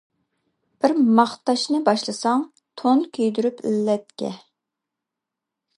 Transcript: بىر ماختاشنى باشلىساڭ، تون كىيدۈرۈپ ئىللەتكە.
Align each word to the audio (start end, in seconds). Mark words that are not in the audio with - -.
بىر 0.85 0.95
ماختاشنى 1.19 1.81
باشلىساڭ، 1.89 2.41
تون 2.83 3.05
كىيدۈرۈپ 3.19 3.63
ئىللەتكە. 3.73 4.33